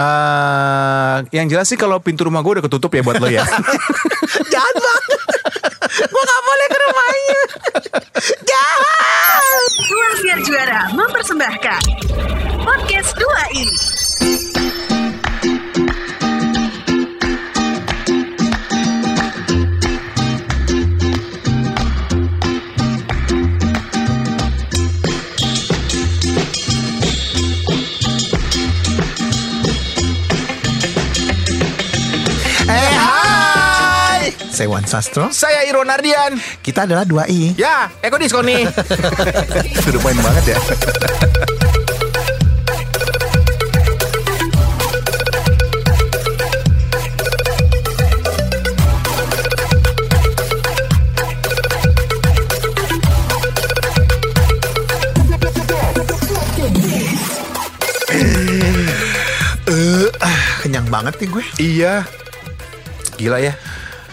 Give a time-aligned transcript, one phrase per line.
[0.00, 3.44] Eh, yang jelas sih kalau pintu rumah gue udah ketutup ya buat lo ya.
[4.52, 5.20] Jahat banget.
[6.08, 7.42] gue gak boleh ke rumahnya.
[8.48, 9.42] Jahat.
[9.90, 11.82] Ruang Siar Juara mempersembahkan
[12.62, 13.64] Podcast 2i
[14.24, 14.69] Eh
[34.60, 35.32] Saya Wan Sastro.
[35.32, 36.36] Saya Irwan Ardian.
[36.60, 37.56] Kita adalah 2i.
[37.56, 38.68] Ya, Eko Diskon nih.
[39.88, 40.58] Sudah poin banget ya.
[59.72, 61.44] Eh, ah, kenyang banget nih gue.
[61.56, 62.04] iya.
[63.16, 63.56] Gila ya.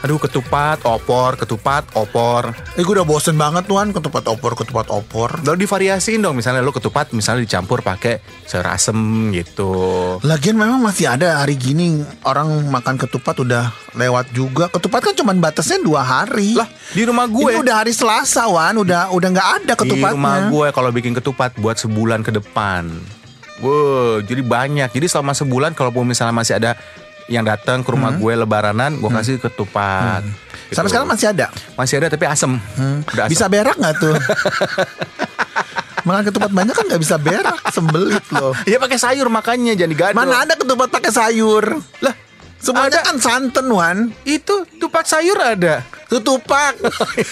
[0.06, 2.54] Aduh ketupat, opor, ketupat, opor.
[2.78, 5.42] Eh gue udah bosen banget tuan ketupat opor, ketupat opor.
[5.42, 9.74] Lalu divariasiin dong, misalnya lo ketupat misalnya dicampur pakai sayur asem gitu.
[10.22, 14.70] Lagian memang masih ada hari gini orang makan ketupat udah lewat juga.
[14.70, 16.54] Ketupat kan cuma batasnya dua hari.
[16.54, 17.58] Lah, di rumah gue.
[17.58, 20.14] Ini udah hari Selasa Wan, udah udah nggak ada Di ketupatnya.
[20.14, 22.94] rumah gue kalau bikin ketupat buat sebulan ke depan.
[23.58, 24.94] Wow, jadi banyak.
[24.94, 26.78] Jadi selama sebulan kalaupun misalnya masih ada
[27.28, 30.24] yang datang ke rumah gue lebaranan, gue kasih ketupat.
[30.24, 30.76] Gitu.
[30.76, 31.48] Sampai sekarang masih ada.
[31.76, 32.52] masih ada tapi asem.
[33.14, 33.32] Udah asem.
[33.36, 34.16] Bisa berak nggak tuh?
[36.08, 38.56] Makan ketupat banyak kan nggak bisa berak, sembelit loh.
[38.72, 40.16] Ya pakai sayur makanya jangan digadol.
[40.16, 41.84] Mana ada ketupat pakai sayur?
[42.00, 42.16] Lah,
[42.58, 43.14] Semuanya Ada.
[43.14, 43.98] kan santan Wan.
[44.26, 45.86] itu tupat sayur ada.
[46.10, 46.74] Tutupak.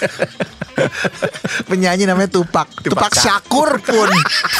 [1.69, 2.67] Penyanyi namanya Tupak.
[2.79, 4.09] Tupak, Tupak Syakur pun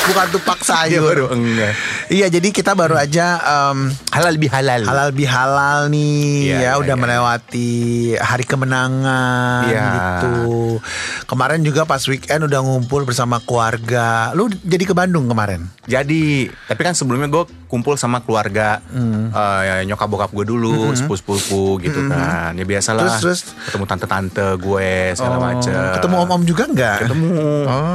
[0.06, 1.04] bukan Tupak Dia sayur.
[1.06, 1.74] baru enggak.
[2.08, 3.26] Iya, jadi kita baru aja
[3.72, 4.82] em, Halal bihalal.
[4.84, 7.02] halal bihalal nih Iya, ya iya, udah iya.
[7.02, 7.72] melewati
[8.16, 9.86] hari kemenangan Iya.
[9.92, 10.80] gitu.
[11.26, 14.32] Kemarin juga pas weekend udah ngumpul bersama keluarga.
[14.32, 15.68] Lu jadi ke Bandung kemarin?
[15.86, 21.82] Jadi, tapi kan sebelumnya gue kumpul sama keluarga eh, ya, nyokap bokap gue dulu, sepupu-sepupu
[21.82, 22.54] gitu kan.
[22.54, 23.18] Ya biasalah.
[23.18, 23.40] Terus, terus?
[23.66, 25.74] Ketemu tante-tante gue segala macem.
[25.74, 26.98] Oh, Ketemu om-om juga nggak?
[27.04, 27.42] Ketemu.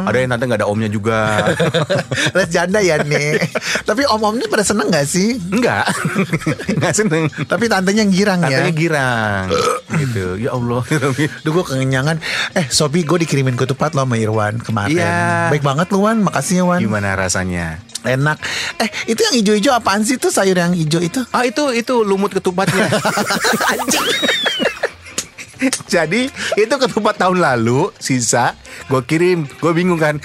[0.04, 1.20] Ada yang tante nggak ada omnya juga.
[2.36, 3.38] Les janda ya nih.
[3.82, 5.38] Tapi om-omnya pada seneng gak sih?
[5.50, 5.86] Enggak.
[6.68, 7.24] Enggak seneng.
[7.46, 8.74] Tapi tantenya girang Tantenya ya.
[8.74, 9.44] girang.
[9.96, 10.36] gitu.
[10.36, 10.82] Ya Allah.
[11.44, 12.18] Duh gue kenyangan
[12.52, 15.48] Eh Sobi gue dikirimin ketupat lo sama Irwan kemarin Iya.
[15.48, 17.78] Baik banget lu Wan Makasih ya Wan Gimana rasanya?
[18.04, 18.38] Enak.
[18.80, 20.16] Eh itu yang hijau-hijau apaan sih?
[20.16, 21.20] Tuh sayur yang hijau itu?
[21.32, 22.88] Ah itu itu lumut ketupatnya.
[25.92, 28.56] Jadi itu ketupat tahun lalu sisa
[28.88, 29.44] gue kirim.
[29.60, 30.16] Gue bingung kan.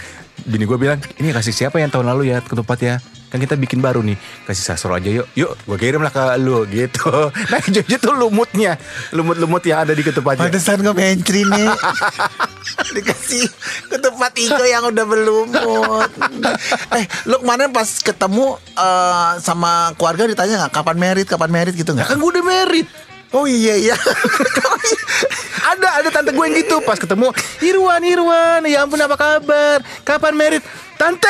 [0.45, 2.95] Bini gue bilang ini kasih siapa yang tahun lalu ya ketupat ya
[3.35, 4.15] kan kita bikin baru nih.
[4.47, 5.27] Kasih sasro aja yuk.
[5.35, 7.11] Yuk gue kirim lah ke lu gitu.
[7.51, 8.79] Nah hijau itu lumutnya.
[9.11, 11.67] Lumut-lumut yang ada di ketupatnya Pantesan gue mencri nih
[12.95, 13.45] Dikasih
[13.91, 16.09] ketupat hijau yang udah berlumut.
[16.95, 21.91] Eh lu kemarin pas ketemu eh, Sama keluarga ditanya gak Kapan merit, kapan merit gitu
[21.91, 22.87] Nah, gak kan gue udah merit.
[23.35, 23.95] Oh iya iya.
[25.65, 26.77] Ada ada tante gue yang gitu.
[26.85, 29.81] Pas ketemu Irwan Irwan ya ampun apa kabar?
[30.05, 30.63] Kapan merit?
[30.95, 31.27] Tante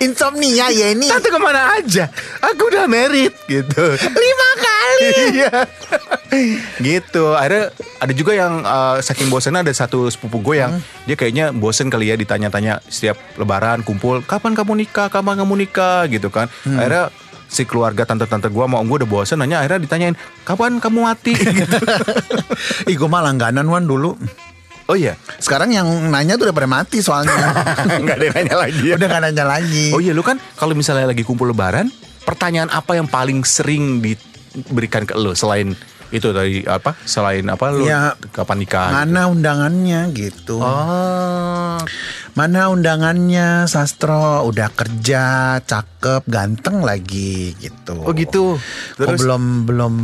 [0.00, 2.08] Insomnia ya ini Tante ke mana aja?
[2.40, 3.84] Aku udah merit gitu.
[4.00, 5.52] Lima kali Iya.
[6.78, 7.34] gitu.
[7.34, 11.88] Ada ada juga yang eh, saking bosannya ada satu sepupu gue yang dia kayaknya bosen
[11.88, 15.08] kali ya ditanya-tanya setiap lebaran kumpul, kapan kamu nikah?
[15.08, 16.06] Kapan kamu nikah?
[16.06, 16.50] gitu kan.
[16.64, 17.10] Akhirnya
[17.44, 21.78] si keluarga tante-tante gue mau gue udah bosen nanya akhirnya ditanyain kapan kamu mati gitu.
[22.90, 24.18] Ih gue mah langganan Wan dulu
[24.86, 27.32] oh iya Sekarang yang nanya tuh udah pada mati soalnya
[28.04, 28.94] nggak ada yang nanya lagi ya.
[28.96, 31.88] Udah gak nanya lagi Oh iya lu kan kalau misalnya lagi kumpul lebaran,
[32.24, 35.74] pertanyaan apa yang paling sering diberikan ke lu selain
[36.14, 36.94] itu tadi apa?
[37.00, 38.88] Selain apa lu Ya, kapan nikah?
[38.88, 41.76] Mana undangannya gitu Oh.
[42.32, 45.22] Mana undangannya Sastro Udah kerja
[45.60, 48.58] Cakep Ganteng lagi gitu Oh gitu.
[48.92, 49.94] Kok Terus belum belum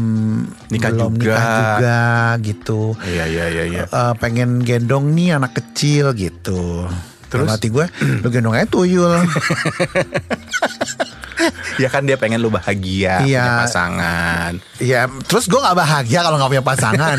[0.68, 1.34] Nikah belum juga.
[1.34, 2.00] nikah juga
[2.42, 3.82] gitu Iya iya iya iya.
[3.84, 6.86] Eh, pengen gendong nih anak kecil gitu
[7.26, 7.46] Terus?
[7.46, 7.86] Dalam hati gue
[8.20, 9.14] Lu gendong aja tuyul
[11.76, 13.40] Ya kan dia pengen lu bahagia, Iya.
[13.40, 14.52] punya pasangan.
[14.78, 17.19] Ya terus gue gak bahagia kalau gak punya pasangan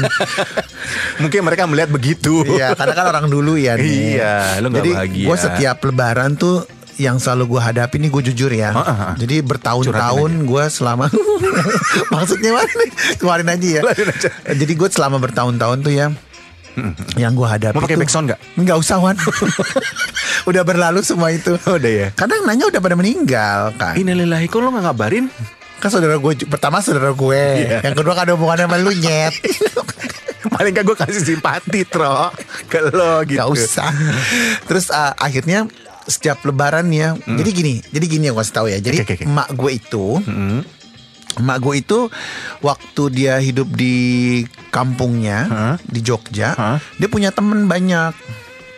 [1.18, 2.42] Mungkin mereka melihat begitu.
[2.44, 5.26] Iya karena kan orang dulu ya nih Iya, lu nggak Jadi bahagia.
[5.26, 6.66] gue setiap lebaran tuh
[6.96, 8.70] yang selalu gue hadapi nih gue jujur ya.
[8.70, 9.14] Ah, ah, ah.
[9.16, 11.10] Jadi bertahun-tahun gue selama
[12.14, 12.90] maksudnya mana nih?
[13.18, 13.82] Keluarin aja ya.
[13.82, 14.30] Keluarin aja.
[14.48, 16.08] Jadi gue selama bertahun-tahun tuh ya
[17.16, 18.40] yang gue hadapi Mau pakai backsound nggak?
[18.56, 19.18] Nggak usah Wan
[20.44, 21.54] udah berlalu semua itu.
[21.68, 22.08] Udah ya.
[22.12, 23.94] Kadang nanya udah pada meninggal kan.
[23.94, 25.26] Innalillahi kok lo gak ngabarin?
[25.78, 27.82] Kan saudara gue pertama saudara gue, Iya.
[27.82, 29.34] yang kedua kan ada hubungannya sama lu nyet.
[30.54, 32.30] Paling gak gue kasih simpati Tro
[32.66, 33.90] Ke lo gitu Gak usah.
[34.64, 35.66] Terus uh, akhirnya
[36.04, 37.14] setiap lebaran ya.
[37.16, 38.78] Jadi gini, jadi gini yang gue kasih tahu ya.
[38.78, 38.98] Jadi.
[39.00, 39.26] Oke, oke, oke.
[39.26, 40.60] emak gue itu, Hmm.
[41.38, 42.00] emak gue itu
[42.60, 43.96] waktu dia hidup di
[44.70, 45.76] kampungnya Hah?
[45.82, 46.78] di Jogja, Hah?
[46.98, 48.12] dia punya temen banyak.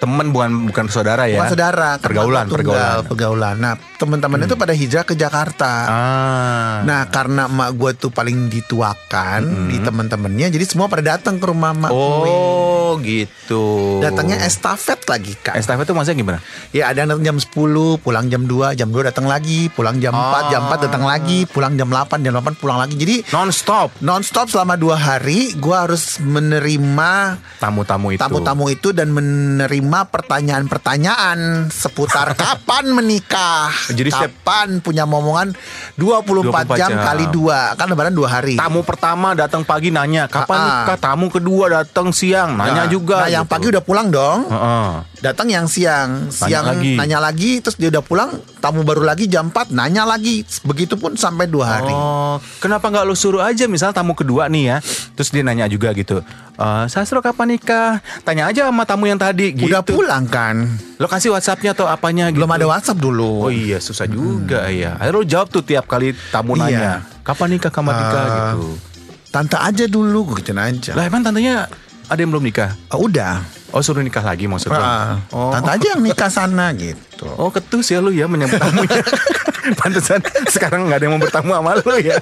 [0.03, 3.55] Temen bukan bukan saudara ya Bukan saudara, Pergaulan tunggal, Pergaulan pergaulan.
[3.55, 5.71] Nah, teman-temannya itu pada hijrah ke Jakarta.
[5.87, 11.45] Ah Nah, karena emak gue tuh paling dituakan di teman-temannya, jadi semua pada datang ke
[11.47, 12.29] rumah emak gue.
[12.33, 15.55] Oh gitu Datangnya estafet lagi kak.
[15.55, 16.39] Estafet itu maksudnya gimana?
[16.75, 20.51] Ya ada yang jam 10, pulang jam 2, jam 2 datang lagi, pulang jam 4,
[20.51, 22.95] jam 4 datang lagi, pulang jam 8, jam 8 pulang lagi.
[22.99, 29.92] Jadi Non-stop non-stop selama dua hari, gue harus menerima Tamu-tamu itu tamu-tamu itu dan menerima
[30.03, 35.53] pertanyaan-pertanyaan seputar kapan menikah, Jadi kapan punya momongan
[35.93, 37.05] 24, 24 jam, jam.
[37.05, 38.57] kali dua, kan lebaran dua hari.
[38.57, 40.69] Tamu pertama datang pagi nanya Kapan Ah, ah.
[40.81, 43.53] nikah Tamu kedua datang siang Nanya Nah, juga Nah, yang gitu.
[43.53, 44.39] pagi udah pulang dong.
[44.47, 44.89] Heeh.
[45.21, 46.97] Datang yang siang, siang lagi.
[46.97, 48.27] nanya lagi, terus dia udah pulang,
[48.59, 51.93] tamu baru lagi jam 4 nanya lagi, begitupun sampai dua hari.
[51.93, 54.77] Oh, kenapa nggak lu suruh aja misal tamu kedua nih ya,
[55.13, 56.19] terus dia nanya juga gitu,
[56.53, 57.91] "Eh, Sastro kapan nikah?
[58.21, 59.51] Tanya aja sama tamu yang tadi.
[59.53, 59.63] Gitu.
[59.65, 60.65] Udah pulang kan?
[60.95, 62.39] Lokasi WhatsAppnya atau apanya gitu.
[62.39, 63.43] Belum ada WhatsApp dulu.
[63.43, 64.95] Oh iya susah juga ya.
[64.95, 66.63] Akhirnya lu jawab tuh tiap kali tamu Iya.
[66.63, 66.91] nanya,
[67.21, 68.29] kapan nikah, kapan nikah Ah.
[68.53, 68.69] gitu.
[69.27, 70.93] Tante aja dulu, gue gituin aja.
[70.93, 71.65] Lah emang tantenya
[72.05, 72.77] ada yang belum nikah?
[72.89, 73.41] Oh, udah.
[73.69, 74.77] Oh suruh nikah lagi maksudnya?
[74.77, 75.49] Ah, Oh.
[75.49, 77.25] Tante aja yang nikah sana gitu.
[77.35, 79.01] Oh ketus ya lu ya menyambut tamunya.
[79.79, 82.19] Pantesan sekarang nggak ada yang mau bertamu sama lu ya.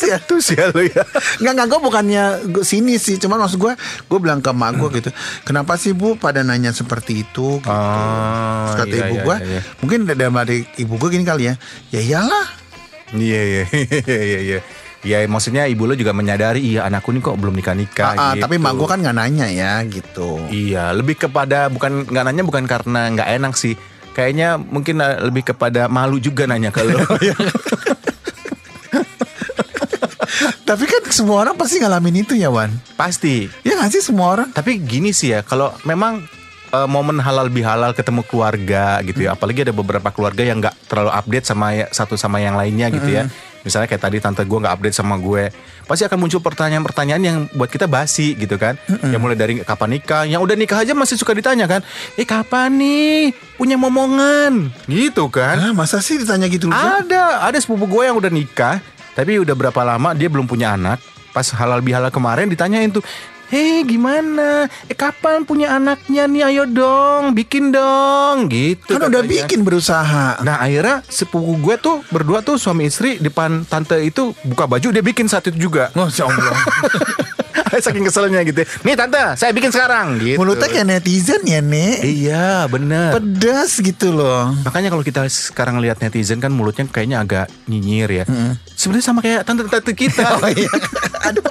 [0.00, 0.56] Ketus ya?
[0.56, 1.02] Ya lu ya.
[1.40, 3.72] Enggak, enggak, gue bukannya gua sini sih Cuman maksud gue
[4.08, 5.10] Gue bilang ke emak gue gitu
[5.44, 7.68] Kenapa sih bu pada nanya seperti itu gitu.
[7.68, 9.60] Oh, Terus kata iya, ibu iya, gue iya, iya.
[9.84, 11.54] Mungkin dalam hati ibu gue gini kali ya
[11.92, 12.46] Ya iyalah
[13.14, 13.64] Iya iya
[14.10, 14.58] iya iya iya.
[15.06, 18.10] Ya maksudnya ibu lo juga menyadari iya anakku nih kok belum nikah nikah.
[18.18, 22.24] Ah, ah, Tapi emak gue kan nggak nanya ya gitu Iya lebih kepada bukan nggak
[22.26, 23.78] nanya bukan karena nggak enak sih.
[24.18, 26.98] Kayaknya mungkin eh, lebih kepada malu juga nanya ke lo.
[30.68, 33.46] Tapi kan semua orang pasti ngalamin itu ya Wan Pasti.
[33.62, 36.24] Ya gak sih semua orang Tapi gini sih ya kalau memang
[36.68, 39.32] eh, momen halal bihalal ketemu keluarga gitu ya.
[39.32, 43.08] Apalagi ada beberapa keluarga yang nggak terlalu update sama ya- satu sama yang lainnya gitu
[43.08, 43.24] ya.
[43.62, 45.50] Misalnya kayak tadi tante gue nggak update sama gue,
[45.82, 48.78] pasti akan muncul pertanyaan-pertanyaan yang buat kita basi gitu kan.
[48.86, 51.82] Yang mulai dari kapan nikah, yang udah nikah aja masih suka ditanya kan,
[52.14, 55.58] eh kapan nih punya momongan, gitu kan.
[55.58, 58.78] Ah, Masa sih ditanya gitu Ada, ada sepupu gue yang udah nikah,
[59.16, 61.00] tapi udah berapa lama dia belum punya anak.
[61.32, 63.04] Pas halal bihalal kemarin ditanyain tuh,
[63.46, 64.66] Hei gimana?
[64.90, 66.42] Eh kapan punya anaknya nih?
[66.50, 68.98] Ayo dong, bikin dong, gitu.
[68.98, 74.02] Kan udah bikin berusaha Nah akhirnya sepupu gue tuh berdua tuh suami istri depan tante
[74.02, 75.94] itu buka baju dia bikin saat itu juga.
[75.94, 76.58] Masya Allah
[77.76, 78.66] Saking keselnya gitu.
[78.82, 80.18] Nih tante, saya bikin sekarang.
[80.18, 80.40] Gitu.
[80.42, 83.14] Mulutnya kayak netizen ya Nek Iya bener.
[83.14, 88.24] Pedas gitu loh Makanya kalau kita sekarang lihat netizen kan mulutnya kayaknya agak nyinyir ya.
[88.74, 90.40] Sebenarnya sama kayak tante-tante kita.
[90.40, 90.66] Oh iya.
[91.30, 91.46] Aduh.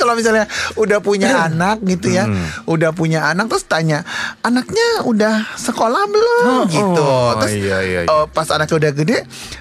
[0.00, 0.48] Terus kalau misalnya
[0.80, 2.24] udah punya anak gitu ya,
[2.64, 4.00] udah punya anak terus tanya,
[4.40, 7.04] anaknya udah sekolah belum Oh, gitu.
[7.04, 8.08] oh, Terus iya, iya, iya.
[8.08, 9.18] oh, pas anaknya udah gede,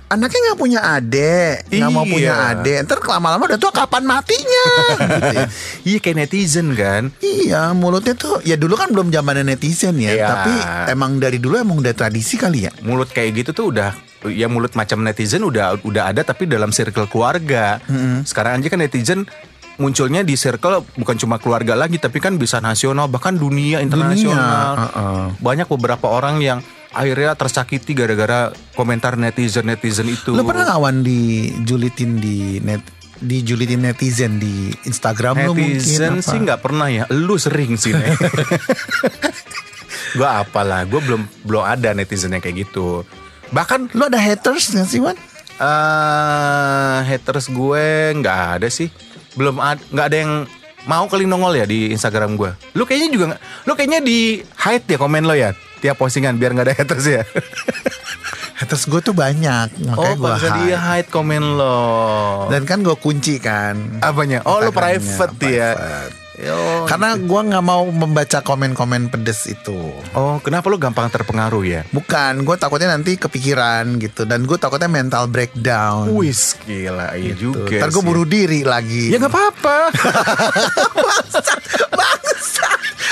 [0.08, 2.14] anaknya nggak punya adik, nggak mau Iya.
[2.16, 2.78] punya adik.
[2.88, 4.66] Ntar lama-lama udah tua kapan matinya?
[5.12, 5.46] gitu ya.
[5.84, 7.12] Iya kayak netizen kan.
[7.20, 10.24] Iya, mulutnya tuh ya dulu kan belum zamannya netizen ya, Iya.
[10.26, 10.54] tapi
[10.88, 12.72] emang dari dulu emang udah tradisi kali ya.
[12.80, 13.92] Mulut kayak gitu tuh udah
[14.32, 17.84] ya mulut macam netizen udah udah ada tapi dalam circle keluarga.
[18.24, 19.28] Sekarang aja kan netizen
[19.80, 24.76] munculnya di circle bukan cuma keluarga lagi tapi kan bisa nasional bahkan dunia internasional.
[24.76, 25.26] heeh.
[25.40, 26.60] Banyak beberapa orang yang
[26.92, 30.36] akhirnya tersakiti gara-gara komentar netizen netizen itu.
[30.36, 32.84] Lo pernah ngawan dijulitin di net
[33.20, 37.04] dijulitin netizen di Instagram lo mungkin Netizen sih nggak pernah ya.
[37.12, 37.96] Lu sering sih.
[40.18, 43.06] Gua apalah, gua belum belum ada netizen yang kayak gitu.
[43.54, 45.18] Bahkan Lo ada haters gak sih Wan?
[45.60, 48.88] eh haters gue nggak ada sih.
[49.40, 50.32] Belum ada nggak ada yang
[50.84, 52.52] mau kali nongol ya di Instagram gue.
[52.76, 53.42] Lu kayaknya juga nggak.
[53.64, 57.24] Lu kayaknya di hide ya komen lo ya tiap postingan biar nggak ada haters ya.
[58.60, 61.80] Haters gue tuh banyak oh, Makanya gue bisa dia hide komen lo.
[62.52, 64.44] Dan kan gue kunci kan Apanya?
[64.44, 65.70] Oh, lu Instagramnya, private ya.
[66.40, 69.76] Yo, Karena gua nggak mau membaca komen-komen pedes itu.
[70.16, 71.82] Oh, kenapa lu gampang terpengaruh ya?
[71.92, 76.08] Bukan, gue takutnya nanti kepikiran gitu dan gue takutnya mental breakdown.
[76.16, 77.68] Wis gila iya juga.
[77.68, 79.12] Tuh, Ntar gue bunuh diri lagi.
[79.12, 79.78] Ya nggak apa-apa.
[82.00, 82.70] Bangsa,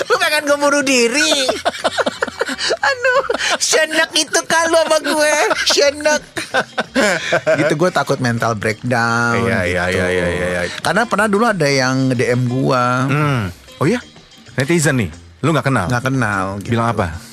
[0.07, 1.31] lu pengen gue bunuh diri.
[2.75, 3.23] Aduh,
[3.57, 5.33] Shenak itu kalau sama gue,
[5.71, 6.21] Shenak.
[7.63, 9.43] gitu gue takut mental breakdown.
[9.43, 9.97] Iya, iya, gitu.
[9.99, 10.61] iya, iya, iya, iya.
[10.83, 13.41] Karena pernah dulu ada yang DM gue, hmm.
[13.77, 14.01] Oh ya?
[14.57, 15.09] Netizen nih.
[15.45, 15.85] Lu nggak kenal?
[15.85, 16.45] nggak kenal.
[16.59, 16.73] Gitu.
[16.73, 17.27] Bilang apa?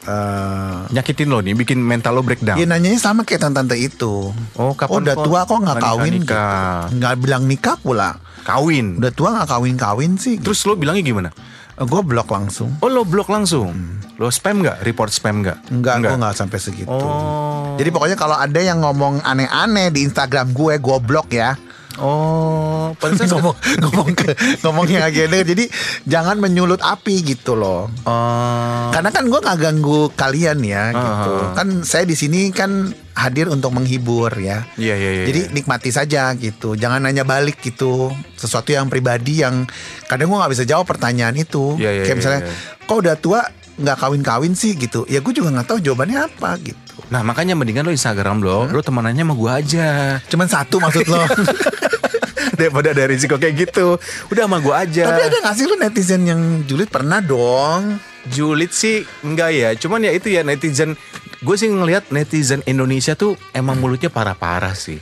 [0.00, 2.56] Eh, Nyakitin lo nih, bikin mental lo breakdown.
[2.56, 4.32] Dia nanyanya sama kayak tante-tante itu.
[4.56, 6.24] Oh, kapan udah kok tua kok nggak kawin gitu.
[6.24, 6.80] nikah-nikah?
[6.96, 8.10] Nggak bilang nikah pula.
[8.48, 8.96] Kawin.
[8.96, 10.40] Udah tua nggak kawin-kawin sih.
[10.40, 11.30] Terus lo bilangnya gimana?
[11.88, 12.76] Gue blok langsung.
[12.84, 13.72] Oh lo blok langsung?
[14.20, 14.84] Lo spam nggak?
[14.84, 15.72] Report spam nggak?
[15.72, 16.92] Enggak, gue nggak sampai segitu.
[16.92, 17.76] Oh.
[17.80, 21.56] Jadi pokoknya kalau ada yang ngomong aneh-aneh di Instagram gue, gue blok ya.
[22.00, 24.30] Oh, pantesan ngomong ngomong ke
[24.62, 25.40] ngomong yang agenda.
[25.40, 25.66] Jadi
[26.04, 27.88] jangan menyulut api gitu loh.
[28.04, 28.88] Oh.
[28.92, 31.32] Karena kan gue nggak ganggu kalian ya gitu.
[31.32, 31.52] Ah.
[31.56, 34.64] Kan saya di sini kan hadir untuk menghibur ya.
[34.80, 35.24] Iya, iya, iya.
[35.28, 36.72] Jadi nikmati saja gitu.
[36.72, 38.08] Jangan nanya balik gitu.
[38.40, 39.68] Sesuatu yang pribadi yang
[40.08, 41.76] kadang gue nggak bisa jawab pertanyaan itu.
[41.76, 42.54] Iya, iya, Kayak iya, misalnya, iya.
[42.88, 43.40] kok udah tua
[43.80, 45.04] nggak kawin-kawin sih gitu.
[45.08, 47.00] Ya gue juga nggak tahu jawabannya apa gitu.
[47.08, 49.88] Nah makanya mendingan lo Instagram lo, lo temanannya sama gue aja.
[50.28, 51.20] Cuman satu maksud lo.
[52.60, 53.96] Daripada ada risiko kayak gitu.
[54.28, 55.04] Udah sama gue aja.
[55.08, 57.96] Tapi ada gak sih lo netizen yang julid pernah dong?
[58.28, 59.70] Julid sih enggak ya.
[59.80, 60.92] Cuman ya itu ya netizen.
[61.40, 65.00] Gue sih ngelihat netizen Indonesia tuh emang mulutnya parah-parah sih.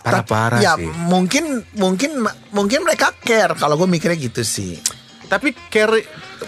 [0.00, 0.88] Parah-parah ya sih.
[1.10, 2.22] mungkin mungkin
[2.54, 4.80] mungkin mereka care kalau gue mikirnya gitu sih.
[5.26, 6.06] Tapi care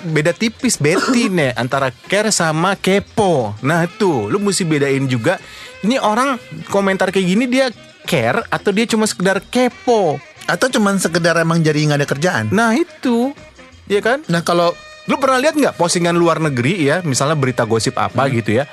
[0.09, 3.53] beda tipis beti nih antara care sama kepo.
[3.61, 5.37] Nah tuh, lu mesti bedain juga.
[5.85, 6.41] Ini orang
[6.73, 7.69] komentar kayak gini dia
[8.09, 10.17] care atau dia cuma sekedar kepo.
[10.49, 12.45] Atau cuman sekedar emang jadi nggak ada kerjaan.
[12.49, 13.37] Nah itu,
[13.85, 14.25] ya kan?
[14.33, 14.73] Nah kalau
[15.09, 18.69] Lu pernah lihat nggak postingan luar negeri ya, misalnya berita gosip apa gitu ya?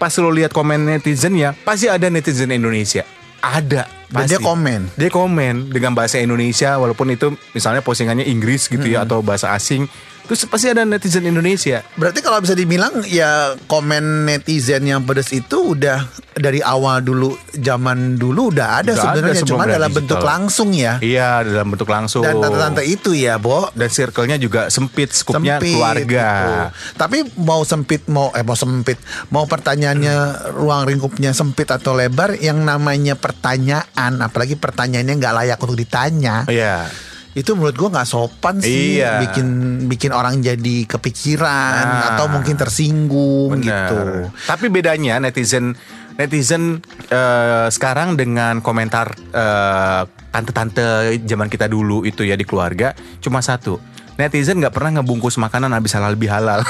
[0.00, 3.04] Pas lu lihat komen netizen ya, pasti ada netizen Indonesia.
[3.44, 3.84] Ada.
[4.08, 4.32] Dan Pasti.
[4.32, 4.80] dia komen.
[4.96, 9.84] Dia komen dengan bahasa Indonesia, walaupun itu misalnya postingannya Inggris gitu ya atau bahasa asing.
[10.24, 11.84] Terus pasti ada netizen Indonesia.
[12.00, 16.06] berarti kalau bisa dibilang ya komen netizen yang pedes itu udah
[16.40, 19.96] dari awal dulu zaman dulu udah ada Udah sebenarnya cuma dalam digital.
[20.00, 20.96] bentuk langsung ya.
[20.98, 22.22] Iya, dalam bentuk langsung.
[22.22, 23.68] Dan tante-tante itu ya, Bo.
[23.70, 26.00] Dan circle-nya juga sempit, skupnya keluarga.
[26.02, 26.52] gitu.
[26.96, 28.96] Tapi mau sempit mau eh mau sempit,
[29.28, 30.16] mau pertanyaannya
[30.54, 36.44] ruang lingkupnya sempit atau lebar yang namanya pertanyaan, apalagi pertanyaannya nggak layak untuk ditanya.
[36.44, 36.88] Iya.
[37.30, 39.22] Itu menurut gua nggak sopan sih Iya.
[39.22, 39.46] bikin
[39.86, 42.06] bikin orang jadi kepikiran Nah.
[42.12, 43.62] atau mungkin tersinggung Benar.
[43.86, 43.98] gitu.
[44.46, 45.78] Tapi bedanya netizen
[46.20, 52.92] netizen eh, sekarang dengan komentar eh, tante-tante zaman kita dulu itu ya di keluarga
[53.24, 53.80] cuma satu.
[54.20, 56.60] Netizen nggak pernah ngebungkus makanan habis halal bihalal.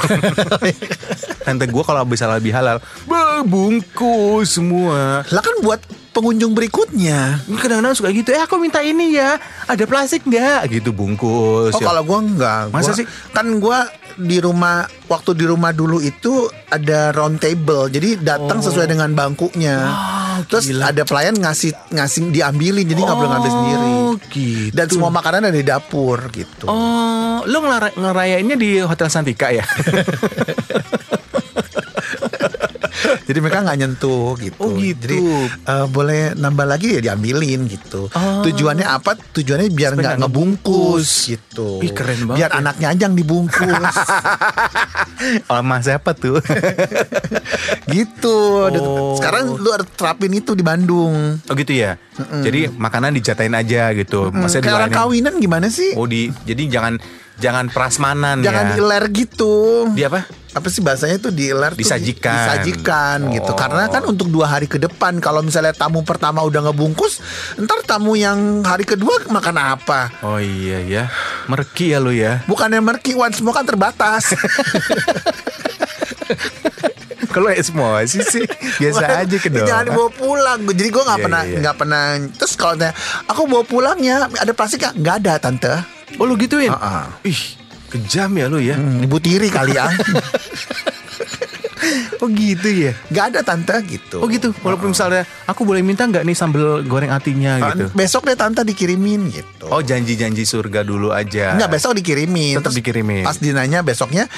[1.47, 2.79] Tante gue kalau habis halal bihalal,
[3.11, 5.27] "Bah, bungkus semua.
[5.27, 7.39] Lah kan buat pengunjung berikutnya.
[7.47, 10.67] Kadang-kadang suka gitu, eh aku minta ini ya, ada plastik nggak?
[10.69, 11.71] Gitu bungkus.
[11.71, 11.87] Oh ya.
[11.87, 13.07] kalau gua enggak Masa Gua- sih?
[13.31, 13.87] Kan gua
[14.17, 19.81] di rumah Waktu di rumah dulu itu Ada round table Jadi datang sesuai dengan bangkunya
[20.45, 20.91] Terus gila.
[20.91, 24.75] ada pelayan ngasih Ngasih diambilin Jadi nggak boleh ngambil sendiri Oh, gitu.
[24.75, 27.57] Dan semua makanan ada di dapur gitu Oh, lo
[27.95, 29.63] ngerayainnya di Hotel Santika ya?
[33.31, 34.99] Jadi mereka nggak nyentuh gitu Oh, gitu.
[35.01, 35.19] Jadi
[35.63, 38.43] eh, boleh nambah lagi ya diambilin gitu Oh.
[38.43, 39.15] Tujuannya apa?
[39.15, 42.59] Tujuannya biar nggak ngebungkus gitu Ih, keren banget Biar ya.
[42.59, 43.95] anaknya aja yang dibungkus
[45.51, 46.43] Lama siapa tuh?
[47.89, 49.15] Gitu Ada- Oh.
[49.15, 52.01] Sekarang lu harus terapin itu di Bandung oh gitu ya.
[52.17, 54.29] Jadi makanan dijatain aja gitu.
[54.29, 55.93] Hmm, Maksudnya kayak orang kawinan gimana sih?
[55.95, 56.97] Oh di jadi jangan
[57.41, 58.73] jangan prasmanan Jangan ya.
[58.75, 59.89] diler gitu.
[59.91, 60.29] Di apa?
[60.51, 62.35] Apa sih bahasanya tuh diler tuh di- Disajikan.
[62.59, 63.49] disajikan gitu.
[63.49, 63.57] Oh.
[63.57, 67.23] Karena kan untuk dua hari ke depan kalau misalnya tamu pertama udah ngebungkus,
[67.57, 70.11] ntar tamu yang hari kedua makan apa?
[70.21, 71.05] Oh iya ya.
[71.47, 72.43] Merki ya lo ya.
[72.45, 74.31] Bukannya merki one semua kan terbatas.
[77.31, 78.43] Kalau emosi sih
[78.83, 80.67] biasa aja ke Jangan dibawa pulang.
[80.67, 81.59] Jadi gue nggak Iya, pernah iya, iya.
[81.63, 82.03] nggak pernah.
[82.35, 82.91] Terus kalau tanya,
[83.25, 84.95] aku bawa pulang ya ada plastik nggak?
[84.99, 85.75] Nggak ada tante.
[86.19, 86.73] Oh lu gituin?
[86.73, 87.05] Ah, ah.
[87.23, 87.39] Ih,
[87.93, 88.75] kejam ya lu ya.
[88.75, 89.87] Hmm, ibu tiri kali ya.
[92.21, 92.93] Oh gitu ya.
[93.09, 94.21] Gak ada tante gitu.
[94.21, 94.53] Oh gitu.
[94.61, 97.89] Walaupun misalnya aku boleh minta nggak nih sambal goreng atinya Ah, gitu.
[97.91, 99.65] Besok deh tante dikirimin gitu.
[99.67, 101.53] Oh janji-janji surga dulu aja.
[101.53, 103.25] Enggak besok dikirimin Tetap dikirimin.
[103.25, 104.29] Pas dinanya besoknya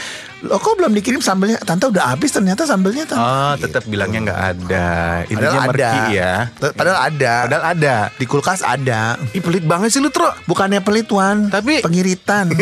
[0.41, 3.63] Lo kok belum dikirim sambelnya Tante udah habis ternyata sambelnya tante Oh Gitu.
[3.67, 4.89] tetap bilangnya nggak ada.
[5.25, 6.35] Intinya Padahal ada merki ya.
[6.73, 7.97] Padahal ada Padahal ada.
[8.13, 10.31] Di kulkas ada Ih pelit banget sih lu Tro.
[10.45, 12.47] Bukannya pelit Wan Tapi- Pengiritan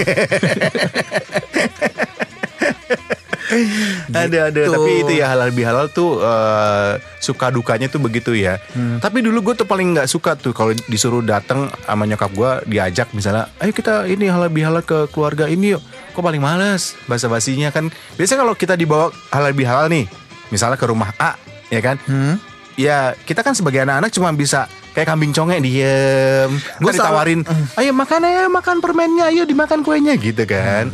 [4.10, 4.74] Ada ada Gitu.
[4.74, 8.58] tapi itu ya halal bihalal tuh eh, suka dukanya tuh begitu ya.
[8.74, 8.98] Hmm.
[8.98, 13.10] Tapi dulu gue tuh paling nggak suka tuh kalau disuruh datang sama nyokap gue diajak
[13.12, 15.82] misalnya, ayo kita ini halal bihalal ke keluarga ini yuk.
[16.12, 17.88] Kok paling males bahasa basinya kan.
[18.18, 20.06] Biasanya kalau kita dibawa halal bihalal nih,
[20.50, 21.38] misalnya ke rumah A,
[21.70, 21.96] ya kan?
[22.06, 22.36] Hmm.
[22.78, 24.64] Ya kita kan sebagai anak-anak cuma bisa
[24.96, 26.50] kayak kambing congek diem.
[26.80, 27.44] Gue Gua ditawarin,
[27.78, 30.90] ayo makan ayo makan permennya, ayo dimakan kuenya gitu kan.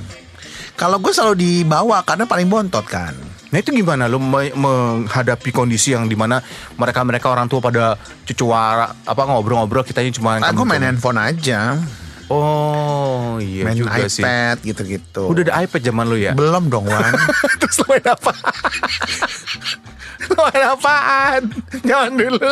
[0.76, 3.16] Kalau gue selalu dibawa Karena paling bontot kan
[3.46, 6.42] Nah itu gimana lo me- menghadapi kondisi yang di mana
[6.74, 11.78] mereka-mereka orang tua pada cucuara apa ngobrol-ngobrol kitanya cuma Aku main handphone aja
[12.26, 14.18] Oh iya Main juga sih.
[14.18, 16.34] iPad gitu-gitu Udah ada iPad zaman lu ya?
[16.34, 17.14] Belum dong Wan
[17.62, 18.32] Terus lo main apa?
[20.26, 21.42] lo main apaan?
[21.80, 22.50] Jangan dulu.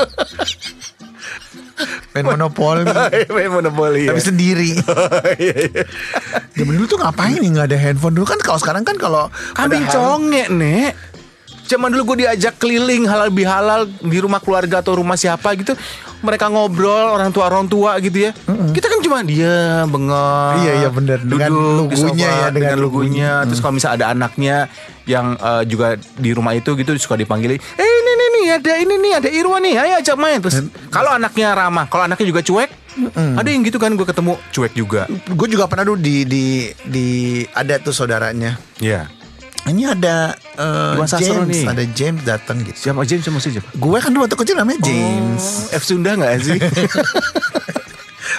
[2.14, 2.86] Main monopoli
[3.34, 4.14] main monopoli ya.
[4.14, 4.70] Tapi sendiri
[5.42, 5.84] Iya, iya.
[6.54, 9.26] Zaman dulu tuh ngapain nih nggak ada handphone dulu kan kalau sekarang kan kalau
[9.58, 10.94] Kambing congek nek.
[11.64, 15.72] Zaman dulu gue diajak keliling halal bihalal di rumah keluarga atau rumah siapa gitu.
[16.20, 18.36] Mereka ngobrol orang tua orang tua gitu ya.
[18.46, 20.60] Kita kan cuma dia bengong.
[20.60, 21.24] Iya, iya, bener.
[21.24, 23.30] Dengan lugunya sofa, ya, dengan dengan lugunya.
[23.48, 24.56] Terus kalau misalnya ada anaknya
[25.08, 27.60] yang eh, juga di rumah itu gitu suka dipanggilin.
[27.60, 27.93] Eh
[28.44, 29.74] nih ada ini nih ada Irwan nih.
[29.80, 30.38] Ayo ajak main.
[30.44, 32.70] Terus kalau anaknya ramah, kalau anaknya juga cuek,
[33.40, 35.08] ada yang gitu kan gue ketemu cuek juga.
[35.32, 36.44] Gue juga pernah dulu di di
[36.84, 37.06] di
[37.56, 38.60] ada tuh saudaranya.
[38.78, 39.08] Iya.
[39.64, 41.64] Ini ada eh, Iwan James, nih.
[41.64, 42.76] ada James datang gitu.
[42.76, 43.64] Siapa James sama siapa?
[43.72, 46.60] Gue kan waktu kecil namanya James, F Sunda nggak sih?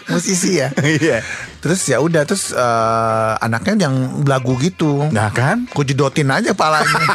[0.09, 0.69] musisi ya.
[0.85, 1.25] Iya.
[1.65, 5.09] Terus ya udah terus eh, anaknya yang belagu gitu.
[5.09, 5.65] Nah kan?
[5.73, 6.93] Gue jedotin aja palanya.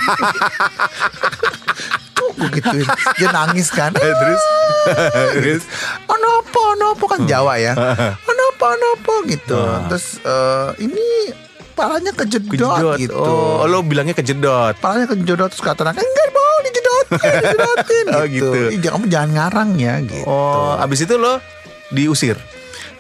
[2.41, 2.89] Gue gituin.
[3.15, 3.93] Dia nangis kan.
[3.93, 4.43] terus
[5.37, 5.63] terus
[6.07, 7.77] Onopo, onopo kan Jawa ya.
[8.31, 9.61] Onopo, onopo gitu.
[9.87, 11.37] Terus eh, ini
[11.73, 12.97] palanya kejedot, kejedot.
[12.99, 13.17] gitu.
[13.17, 14.77] Oh, lo bilangnya kejedot.
[14.79, 18.51] Palanya kejedot terus kata anaknya enggak mau dijedotin, dijedotin Oh, gitu.
[18.53, 18.61] gitu.
[18.69, 20.25] Ih, jangan kamu jangan ngarang ya gitu.
[20.25, 21.41] Oh, abis itu lo
[21.89, 22.37] diusir.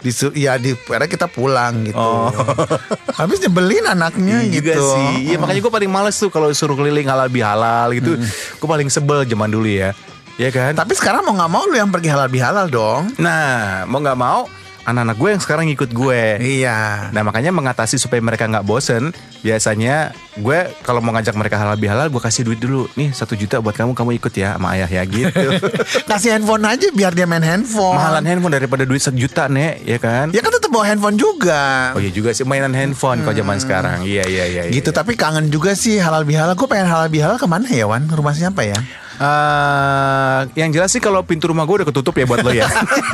[0.00, 2.00] Disu ya di akhirnya kita pulang gitu.
[2.00, 2.33] Oh.
[3.21, 4.73] Habis nyebelin anaknya Iya gitu.
[4.73, 5.09] juga sih.
[5.28, 8.16] Iya makanya gue paling males tuh kalau suruh keliling halal bihalal gitu.
[8.57, 9.92] Gue paling sebel zaman dulu ya.
[10.40, 10.73] Ya kan?
[10.73, 13.12] Tapi sekarang mau nggak mau lu yang pergi halal bihalal dong.
[13.21, 14.49] Nah, mau nggak mau
[14.88, 16.23] anak-anak gue yang sekarang ikut gue.
[16.40, 17.10] Iya.
[17.12, 22.12] Nah makanya mengatasi supaya mereka nggak bosen Biasanya gue kalau mau ngajak mereka halal bihalal
[22.12, 25.02] Gue kasih duit dulu Nih satu juta buat kamu Kamu ikut ya sama ayah ya
[25.08, 25.49] gitu
[26.12, 27.97] Kasih handphone aja biar dia main handphone.
[27.97, 31.93] Mahalan handphone daripada duit sejuta nek Ya kan Ya kan tetap bawa handphone juga.
[31.97, 34.06] Oh iya juga sih mainan handphone kalau zaman sekarang.
[34.06, 34.62] Iya iya iya.
[34.69, 34.73] iya.
[34.73, 36.54] Gitu tapi kangen juga sih halal bihalal.
[36.54, 38.06] Gue pengen halal bihalal ke mana ya Wan?
[38.06, 38.78] Rumah siapa ya?
[39.21, 42.64] Eh, yang jelas sih kalau pintu rumah gue udah ketutup ya buat lo ya.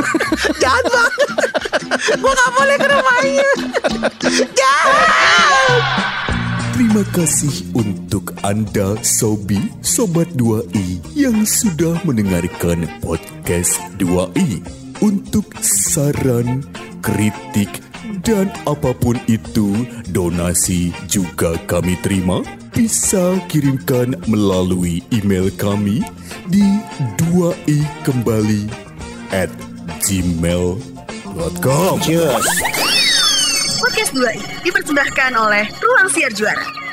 [0.63, 1.16] Jahat banget.
[2.07, 3.51] Gue gak boleh ke rumahnya.
[4.55, 5.83] Jahat.
[6.71, 14.63] Terima kasih untuk Anda Sobi Sobat 2i yang sudah mendengarkan podcast 2i.
[15.03, 16.63] Untuk saran,
[17.03, 17.83] kritik,
[18.23, 19.75] dan apa pun itu,
[20.15, 22.39] donasi juga kami terima.
[22.71, 26.07] Bisa kirimkan melalui email kami
[26.47, 26.65] di
[27.35, 28.71] 2i kembali
[29.35, 29.51] at
[30.07, 30.96] gmail.com.
[33.77, 36.86] Podcast 2 i dipersembahkan oleh Ruang Siar Juara.